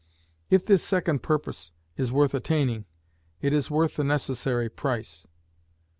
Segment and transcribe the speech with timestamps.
[0.49, 2.85] If this second purpose is worth attaining,
[3.39, 5.27] it is worth the necessary price.